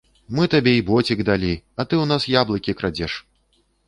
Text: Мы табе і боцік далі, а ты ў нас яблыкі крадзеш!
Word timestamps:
Мы 0.37 0.45
табе 0.53 0.71
і 0.77 0.85
боцік 0.87 1.19
далі, 1.27 1.51
а 1.79 1.85
ты 1.91 1.97
ў 1.97 2.05
нас 2.13 2.25
яблыкі 2.37 2.75
крадзеш! 2.81 3.13